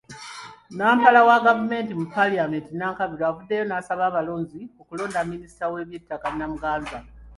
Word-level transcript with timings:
Nampala 0.77 1.19
wa 1.27 1.37
gavumenti 1.45 1.91
mu 1.99 2.05
palamenti 2.15 2.71
Nankabirwa, 2.75 3.25
avuddeyo 3.29 3.63
n'asaba 3.65 4.03
abalonzi 4.07 4.59
okulonda 4.81 5.27
Minisita 5.31 5.65
w’eby'ettaka 5.71 6.27
Namuganza. 6.37 6.99